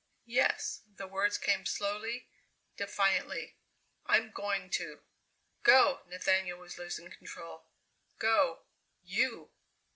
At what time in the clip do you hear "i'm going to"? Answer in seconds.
4.07-5.01